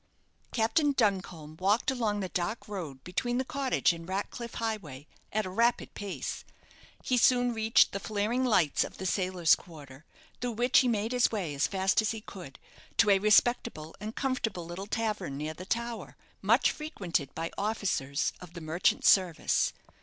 Captain 0.51 0.93
Duncombe 0.93 1.57
walked 1.57 1.91
along 1.91 2.21
the 2.21 2.29
dark 2.29 2.67
road 2.67 3.03
between 3.03 3.37
the 3.37 3.45
cottage 3.45 3.93
and 3.93 4.09
Ratcliff 4.09 4.55
Highway 4.55 5.05
at 5.31 5.45
a 5.45 5.49
rapid 5.51 5.93
pace. 5.93 6.43
He 7.03 7.17
soon 7.17 7.53
reached 7.53 7.91
the 7.91 7.99
flaring 7.99 8.43
lights 8.43 8.83
of 8.83 8.97
the 8.97 9.05
sailors' 9.05 9.53
quarter, 9.53 10.03
through 10.41 10.53
which 10.53 10.79
he 10.79 10.87
made 10.87 11.11
his 11.11 11.31
way 11.31 11.53
as 11.53 11.67
fast 11.67 12.01
as 12.01 12.09
he 12.09 12.21
could 12.21 12.57
to 12.97 13.11
a 13.11 13.19
respectable 13.19 13.95
and 13.99 14.15
comfortable 14.15 14.65
little 14.65 14.87
tavern 14.87 15.37
near 15.37 15.53
the 15.53 15.67
Tower, 15.67 16.17
much 16.41 16.71
frequented 16.71 17.35
by 17.35 17.51
officers 17.55 18.33
of 18.41 18.53
the 18.53 18.61
merchant 18.61 19.05
service. 19.05 19.71